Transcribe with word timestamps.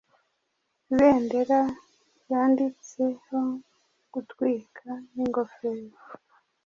Ibendera 0.91 1.59
ryanditsehogutwika 2.21 4.89
ningofero 5.13 5.99